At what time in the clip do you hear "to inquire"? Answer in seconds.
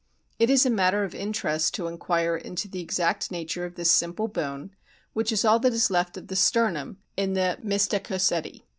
1.75-2.35